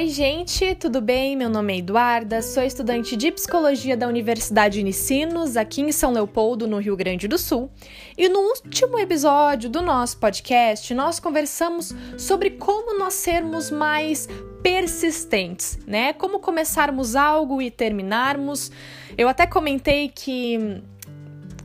[0.00, 1.36] Oi, gente, tudo bem?
[1.36, 6.66] Meu nome é Eduarda, sou estudante de psicologia da Universidade Unicinos, aqui em São Leopoldo,
[6.66, 7.70] no Rio Grande do Sul.
[8.16, 14.26] E no último episódio do nosso podcast, nós conversamos sobre como nós sermos mais
[14.62, 16.14] persistentes, né?
[16.14, 18.72] Como começarmos algo e terminarmos.
[19.18, 20.82] Eu até comentei que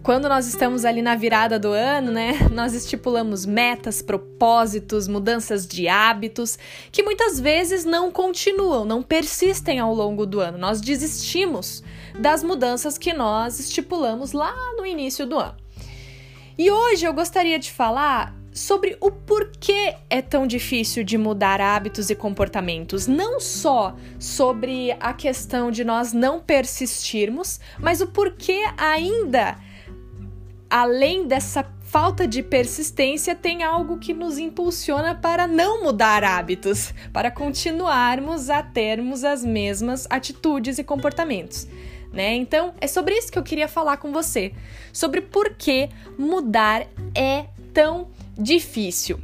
[0.06, 5.88] quando nós estamos ali na virada do ano, né, nós estipulamos metas, propósitos, mudanças de
[5.88, 6.60] hábitos,
[6.92, 10.60] que muitas vezes não continuam, não persistem ao longo do ano.
[10.60, 11.84] Nós desistimos
[12.20, 15.56] das mudanças que nós estipulamos lá no início do ano.
[16.56, 22.12] E hoje eu gostaria de falar sobre o porquê é tão difícil de mudar hábitos
[22.12, 29.58] e comportamentos, não só sobre a questão de nós não persistirmos, mas o porquê ainda
[30.70, 37.32] além dessa falta de persistência, tem algo que nos impulsiona para não mudar hábitos, para
[37.32, 41.68] continuarmos a termos as mesmas atitudes e comportamentos.
[42.12, 42.36] Né?
[42.36, 44.54] Então, é sobre isso que eu queria falar com você,
[44.92, 49.20] sobre por que mudar é tão difícil.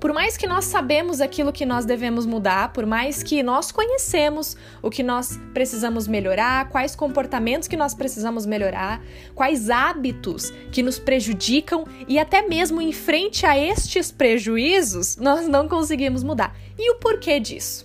[0.00, 4.56] Por mais que nós sabemos aquilo que nós devemos mudar, por mais que nós conhecemos
[4.80, 9.02] o que nós precisamos melhorar, quais comportamentos que nós precisamos melhorar,
[9.34, 15.68] quais hábitos que nos prejudicam e até mesmo em frente a estes prejuízos, nós não
[15.68, 16.56] conseguimos mudar.
[16.78, 17.84] E o porquê disso?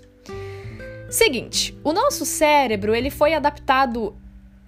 [1.09, 4.15] Seguinte, o nosso cérebro ele foi adaptado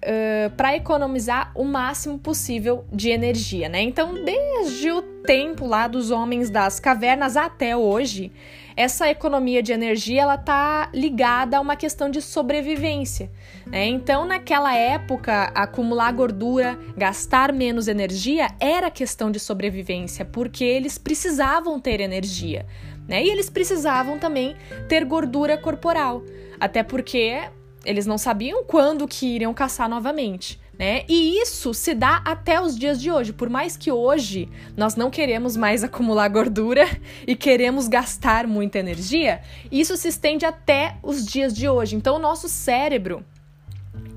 [0.06, 3.82] uh, para economizar o máximo possível de energia, né?
[3.82, 8.30] Então, desde o tempo lá dos homens das cavernas até hoje,
[8.76, 13.30] essa economia de energia ela tá ligada a uma questão de sobrevivência.
[13.66, 13.86] Né?
[13.86, 21.80] Então, naquela época, acumular gordura, gastar menos energia era questão de sobrevivência, porque eles precisavam
[21.80, 22.66] ter energia.
[23.08, 23.24] Né?
[23.24, 24.54] E eles precisavam também
[24.88, 26.22] ter gordura corporal,
[26.60, 27.40] até porque
[27.86, 30.60] eles não sabiam quando que iriam caçar novamente.
[30.78, 31.04] Né?
[31.08, 33.32] E isso se dá até os dias de hoje.
[33.32, 36.84] Por mais que hoje nós não queremos mais acumular gordura
[37.26, 39.40] e queremos gastar muita energia,
[39.72, 41.96] isso se estende até os dias de hoje.
[41.96, 43.24] Então, o nosso cérebro,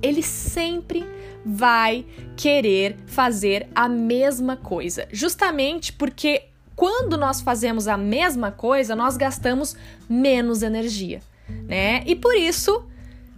[0.02, 1.06] ele sempre
[1.46, 2.06] vai
[2.36, 6.44] querer fazer a mesma coisa, justamente porque
[6.76, 9.76] quando nós fazemos a mesma coisa, nós gastamos
[10.08, 11.22] menos energia,
[11.68, 12.04] né?
[12.06, 12.86] E por isso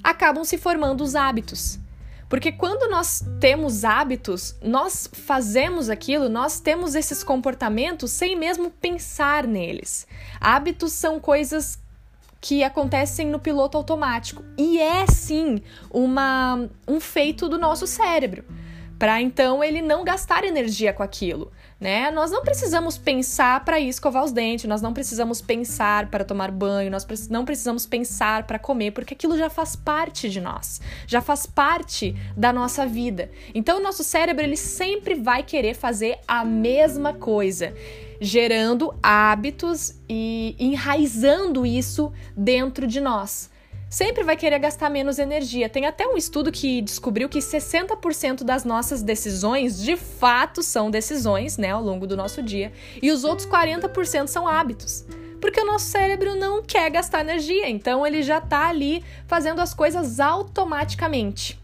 [0.04, 1.80] acabam se formando os hábitos.
[2.30, 9.46] Porque quando nós temos hábitos, nós fazemos aquilo, nós temos esses comportamentos sem mesmo pensar
[9.46, 10.08] neles.
[10.40, 11.78] Hábitos são coisas
[12.40, 18.44] que acontecem no piloto automático e é sim uma, um feito do nosso cérebro
[19.02, 22.12] para então ele não gastar energia com aquilo, né?
[22.12, 26.92] Nós não precisamos pensar para escovar os dentes, nós não precisamos pensar para tomar banho,
[26.92, 31.48] nós não precisamos pensar para comer, porque aquilo já faz parte de nós, já faz
[31.48, 33.32] parte da nossa vida.
[33.56, 37.74] Então o nosso cérebro ele sempre vai querer fazer a mesma coisa
[38.20, 43.50] gerando hábitos e enraizando isso dentro de nós
[43.92, 45.68] sempre vai querer gastar menos energia.
[45.68, 51.58] Tem até um estudo que descobriu que 60% das nossas decisões de fato são decisões,
[51.58, 55.06] né, ao longo do nosso dia, e os outros 40% são hábitos.
[55.42, 59.74] Porque o nosso cérebro não quer gastar energia, então ele já está ali fazendo as
[59.74, 61.60] coisas automaticamente.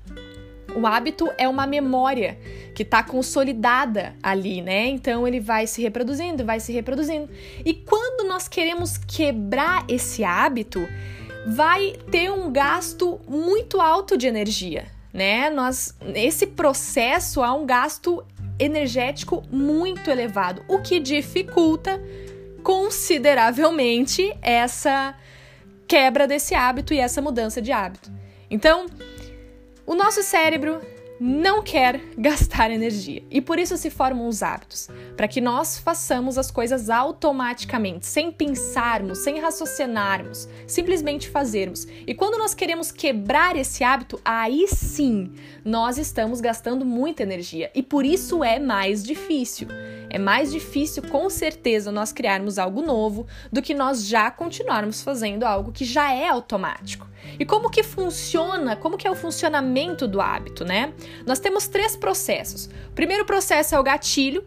[0.76, 2.38] O hábito é uma memória
[2.76, 4.88] que está consolidada ali, né?
[4.88, 7.30] Então ele vai se reproduzindo, vai se reproduzindo.
[7.64, 10.86] E quando nós queremos quebrar esse hábito,
[11.48, 15.50] vai ter um gasto muito alto de energia, né?
[15.50, 18.22] Nós esse processo há um gasto
[18.60, 22.02] energético muito elevado, o que dificulta
[22.62, 25.16] consideravelmente essa
[25.88, 28.12] quebra desse hábito e essa mudança de hábito.
[28.52, 28.88] Então,
[29.86, 30.82] o nosso cérebro
[31.20, 33.24] não quer gastar energia.
[33.30, 38.32] E por isso se formam os hábitos, para que nós façamos as coisas automaticamente, sem
[38.32, 41.88] pensarmos, sem raciocinarmos, simplesmente fazermos.
[42.06, 45.34] E quando nós queremos quebrar esse hábito, aí sim
[45.66, 49.68] nós estamos gastando muita energia e por isso é mais difícil.
[50.10, 55.44] É mais difícil, com certeza, nós criarmos algo novo do que nós já continuarmos fazendo
[55.44, 57.08] algo que já é automático.
[57.40, 60.94] E como que funciona, como que é o funcionamento do hábito, né?
[61.26, 62.70] Nós temos três processos.
[62.90, 64.44] O primeiro processo é o gatilho,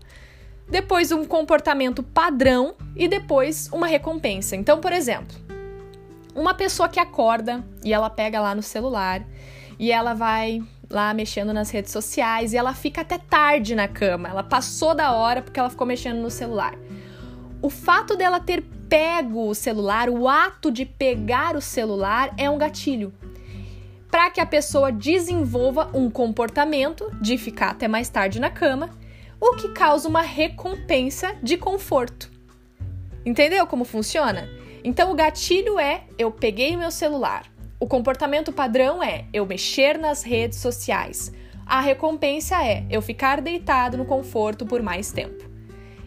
[0.68, 4.54] depois um comportamento padrão e depois uma recompensa.
[4.56, 5.36] Então, por exemplo,
[6.34, 9.24] uma pessoa que acorda e ela pega lá no celular
[9.78, 14.28] e ela vai lá mexendo nas redes sociais e ela fica até tarde na cama.
[14.28, 16.74] Ela passou da hora porque ela ficou mexendo no celular.
[17.62, 22.58] O fato dela ter pego o celular, o ato de pegar o celular é um
[22.58, 23.14] gatilho.
[24.10, 28.90] Para que a pessoa desenvolva um comportamento de ficar até mais tarde na cama,
[29.40, 32.28] o que causa uma recompensa de conforto.
[33.24, 34.48] Entendeu como funciona?
[34.82, 37.44] Então o gatilho é eu peguei meu celular.
[37.78, 41.32] O comportamento padrão é eu mexer nas redes sociais.
[41.64, 45.49] A recompensa é eu ficar deitado no conforto por mais tempo.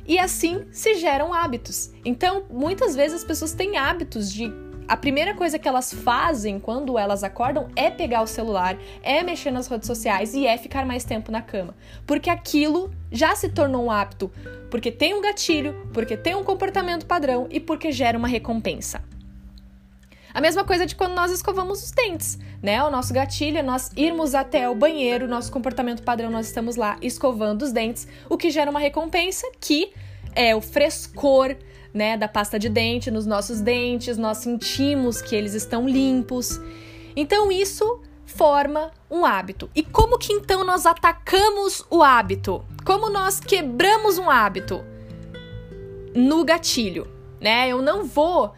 [0.05, 1.91] E assim se geram hábitos.
[2.03, 4.51] Então, muitas vezes as pessoas têm hábitos de
[4.87, 9.49] a primeira coisa que elas fazem quando elas acordam é pegar o celular, é mexer
[9.49, 11.73] nas redes sociais e é ficar mais tempo na cama.
[12.05, 14.29] Porque aquilo já se tornou um hábito,
[14.69, 19.01] porque tem um gatilho, porque tem um comportamento padrão e porque gera uma recompensa.
[20.33, 22.83] A mesma coisa de quando nós escovamos os dentes, né?
[22.83, 26.97] O nosso gatilho é nós irmos até o banheiro, nosso comportamento padrão, nós estamos lá
[27.01, 29.93] escovando os dentes, o que gera uma recompensa que
[30.35, 31.55] é o frescor,
[31.93, 36.59] né, da pasta de dente nos nossos dentes, nós sentimos que eles estão limpos.
[37.15, 39.69] Então isso forma um hábito.
[39.75, 42.65] E como que então nós atacamos o hábito?
[42.83, 44.83] Como nós quebramos um hábito?
[46.15, 47.07] No gatilho,
[47.39, 47.69] né?
[47.69, 48.53] Eu não vou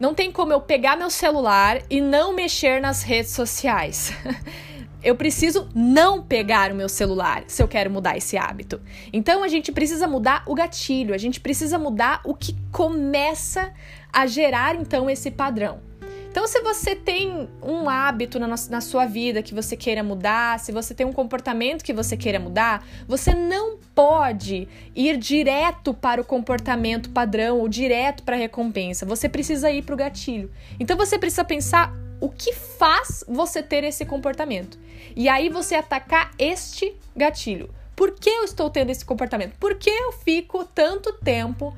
[0.00, 4.12] não tem como eu pegar meu celular e não mexer nas redes sociais.
[5.04, 8.80] eu preciso não pegar o meu celular se eu quero mudar esse hábito.
[9.12, 13.72] Então a gente precisa mudar o gatilho, a gente precisa mudar o que começa
[14.10, 15.89] a gerar então esse padrão.
[16.30, 20.70] Então, se você tem um hábito na, na, sua vida que você queira mudar, se
[20.70, 26.24] você tem um comportamento que você queira mudar, você não pode ir direto para o
[26.24, 29.04] comportamento padrão ou direto para a recompensa.
[29.06, 30.48] Você precisa ir para o gatilho.
[30.78, 34.78] Então, você precisa pensar o que faz você ter esse comportamento.
[35.16, 37.74] E aí você atacar este gatilho.
[37.96, 39.56] Por que eu estou tendo esse comportamento?
[39.58, 41.74] Por que eu fico tanto tempo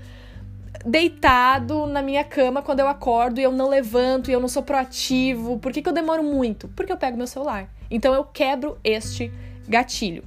[0.84, 4.62] deitado na minha cama quando eu acordo e eu não levanto e eu não sou
[4.62, 5.58] proativo?
[5.58, 6.69] Por que, que eu demoro muito?
[6.69, 7.69] Porque eu pego meu celular.
[7.90, 9.32] Então eu quebro este
[9.69, 10.25] gatilho.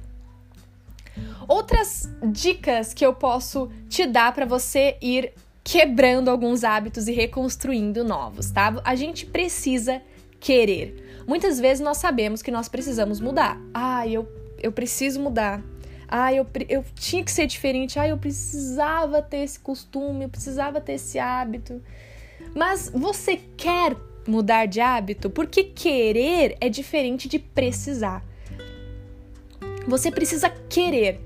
[1.48, 5.32] Outras dicas que eu posso te dar para você ir
[5.62, 8.80] quebrando alguns hábitos e reconstruindo novos, tá?
[8.84, 10.00] A gente precisa
[10.38, 11.24] querer.
[11.26, 13.60] Muitas vezes nós sabemos que nós precisamos mudar.
[13.74, 14.28] Ah, eu,
[14.62, 15.60] eu preciso mudar.
[16.08, 17.98] Ah, eu, eu tinha que ser diferente.
[17.98, 21.82] Ah, eu precisava ter esse costume, eu precisava ter esse hábito.
[22.54, 25.30] Mas você quer mudar de hábito?
[25.30, 28.24] Porque querer é diferente de precisar.
[29.86, 31.20] Você precisa querer.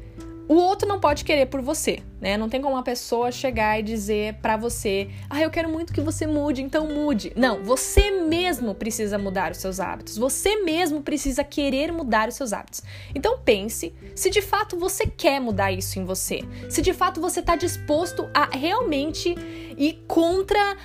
[0.51, 2.37] O outro não pode querer por você, né?
[2.37, 6.01] Não tem como uma pessoa chegar e dizer para você: "Ah, eu quero muito que
[6.01, 7.33] você mude, então mude".
[7.37, 10.19] Não, você mesmo precisa mudar os seus hábitos.
[10.19, 12.83] Você mesmo precisa querer mudar os seus hábitos.
[13.15, 16.41] Então pense se de fato você quer mudar isso em você.
[16.69, 19.37] Se de fato você está disposto a realmente
[19.79, 20.77] ir contra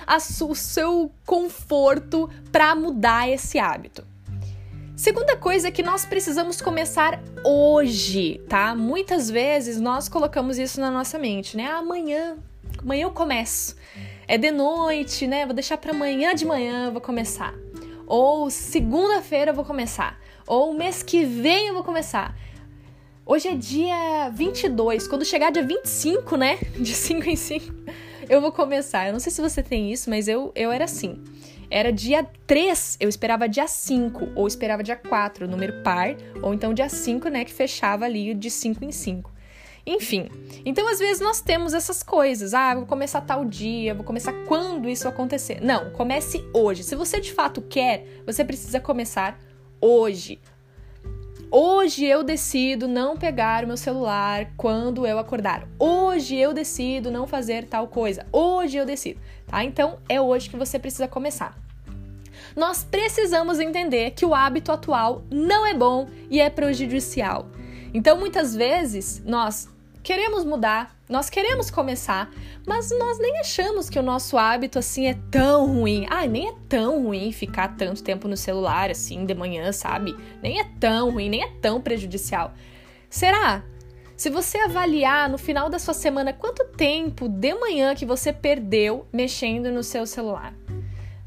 [0.48, 4.06] o seu conforto para mudar esse hábito.
[4.96, 8.74] Segunda coisa é que nós precisamos começar hoje, tá?
[8.74, 11.66] Muitas vezes nós colocamos isso na nossa mente, né?
[11.66, 12.38] Amanhã,
[12.78, 13.76] amanhã eu começo.
[14.26, 15.44] É de noite, né?
[15.44, 17.52] Vou deixar para amanhã de manhã vou começar.
[18.06, 20.18] Ou segunda-feira eu vou começar.
[20.46, 22.34] Ou mês que vem eu vou começar.
[23.26, 26.58] Hoje é dia 22, quando chegar dia 25, né?
[26.80, 27.74] De 5 em 5,
[28.30, 29.06] eu vou começar.
[29.06, 31.22] Eu não sei se você tem isso, mas eu, eu era assim
[31.70, 36.72] era dia 3, eu esperava dia 5, ou esperava dia 4, número par, ou então
[36.72, 39.36] dia 5, né, que fechava ali de 5 em 5.
[39.86, 40.28] Enfim,
[40.64, 42.54] então às vezes nós temos essas coisas.
[42.54, 45.60] Ah, vou começar tal dia, vou começar quando isso acontecer.
[45.62, 46.82] Não, comece hoje.
[46.82, 49.38] Se você de fato quer, você precisa começar
[49.80, 50.40] hoje.
[51.50, 55.66] Hoje eu decido não pegar o meu celular quando eu acordar.
[55.78, 58.26] Hoje eu decido não fazer tal coisa.
[58.32, 59.62] Hoje eu decido, tá?
[59.62, 61.56] Então é hoje que você precisa começar.
[62.56, 67.48] Nós precisamos entender que o hábito atual não é bom e é prejudicial.
[67.94, 69.68] Então muitas vezes nós
[70.06, 72.30] queremos mudar, nós queremos começar,
[72.64, 76.06] mas nós nem achamos que o nosso hábito assim é tão ruim.
[76.08, 80.16] Ah, nem é tão ruim ficar tanto tempo no celular assim de manhã, sabe?
[80.40, 82.54] Nem é tão ruim, nem é tão prejudicial.
[83.10, 83.64] Será?
[84.16, 89.08] Se você avaliar no final da sua semana quanto tempo de manhã que você perdeu
[89.12, 90.54] mexendo no seu celular,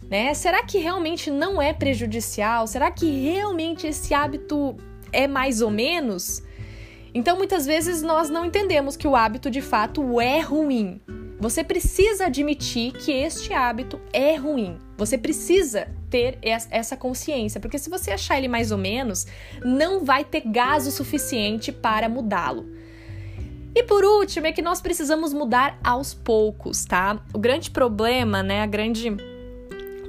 [0.10, 0.34] né?
[0.34, 2.66] Será que realmente não é prejudicial?
[2.66, 4.78] Será que realmente esse hábito
[5.12, 6.42] é mais ou menos?
[7.14, 11.02] Então, muitas vezes nós não entendemos que o hábito de fato é ruim.
[11.40, 14.78] Você precisa admitir que este hábito é ruim.
[14.98, 19.26] Você precisa ter essa consciência, porque se você achar ele mais ou menos,
[19.64, 22.66] não vai ter gás o suficiente para mudá-lo.
[23.74, 27.24] E por último, é que nós precisamos mudar aos poucos, tá?
[27.34, 29.16] O grande problema, né, a grande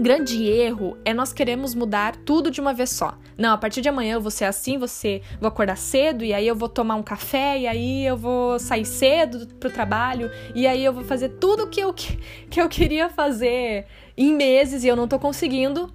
[0.00, 3.16] grande erro é nós queremos mudar tudo de uma vez só.
[3.36, 6.46] Não, a partir de amanhã eu vou ser assim, você vou acordar cedo e aí
[6.46, 10.84] eu vou tomar um café e aí eu vou sair cedo pro trabalho e aí
[10.84, 15.06] eu vou fazer tudo que eu que eu queria fazer em meses e eu não
[15.06, 15.92] tô conseguindo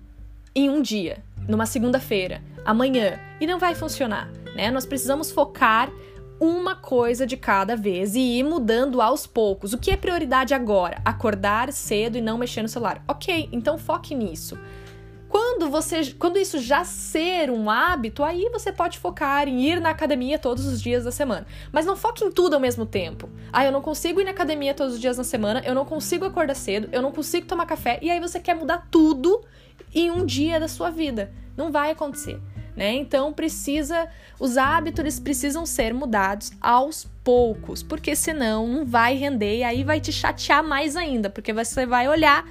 [0.56, 4.72] em um dia, numa segunda-feira, amanhã, e não vai funcionar, né?
[4.72, 5.92] Nós precisamos focar
[6.40, 9.74] uma coisa de cada vez e ir mudando aos poucos.
[9.74, 11.02] O que é prioridade agora?
[11.06, 13.04] Acordar cedo e não mexer no celular.
[13.08, 14.58] Ok, então foque nisso.
[15.28, 19.90] Quando você, quando isso já ser um hábito, aí você pode focar em ir na
[19.90, 21.46] academia todos os dias da semana.
[21.72, 23.30] Mas não foque em tudo ao mesmo tempo.
[23.52, 26.26] Ah, eu não consigo ir na academia todos os dias na semana, eu não consigo
[26.26, 29.44] acordar cedo, eu não consigo tomar café, e aí você quer mudar tudo
[29.94, 31.34] em um dia da sua vida.
[31.58, 32.40] Não vai acontecer
[32.76, 32.94] né?
[32.94, 34.08] Então precisa,
[34.40, 40.00] os hábitos precisam ser mudados aos poucos, porque senão não vai render e aí vai
[40.00, 42.46] te chatear mais ainda, porque você vai olhar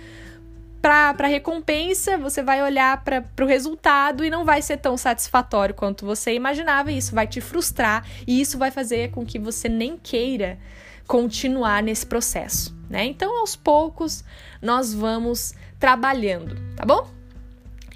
[0.80, 5.74] para a recompensa, você vai olhar para o resultado e não vai ser tão satisfatório
[5.74, 9.68] quanto você imaginava, e isso vai te frustrar e isso vai fazer com que você
[9.68, 10.58] nem queira
[11.06, 13.04] continuar nesse processo, né?
[13.04, 14.24] Então, aos poucos,
[14.60, 17.08] nós vamos trabalhando, tá bom?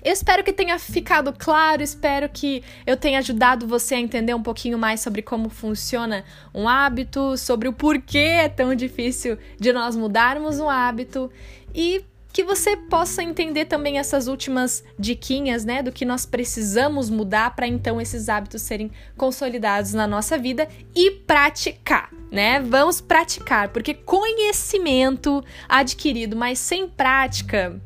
[0.02, 4.42] Eu espero que tenha ficado claro, espero que eu tenha ajudado você a entender um
[4.42, 6.24] pouquinho mais sobre como funciona
[6.54, 11.30] um hábito, sobre o porquê é tão difícil de nós mudarmos um hábito
[11.74, 17.56] e que você possa entender também essas últimas diquinhas, né, do que nós precisamos mudar
[17.56, 22.60] para então esses hábitos serem consolidados na nossa vida e praticar, né?
[22.60, 27.80] Vamos praticar, porque conhecimento adquirido, mas sem prática,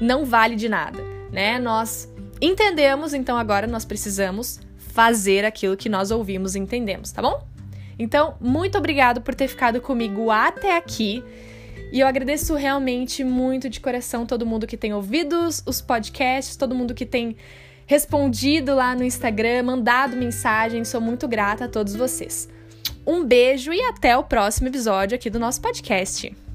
[0.00, 1.58] não vale de nada né?
[1.58, 2.08] Nós
[2.40, 7.46] entendemos, então agora nós precisamos fazer aquilo que nós ouvimos e entendemos, tá bom?
[7.98, 11.22] Então, muito obrigado por ter ficado comigo até aqui.
[11.90, 16.74] E eu agradeço realmente muito de coração todo mundo que tem ouvido os podcasts, todo
[16.74, 17.36] mundo que tem
[17.86, 20.84] respondido lá no Instagram, mandado mensagem.
[20.84, 22.48] Sou muito grata a todos vocês.
[23.06, 26.47] Um beijo e até o próximo episódio aqui do nosso podcast.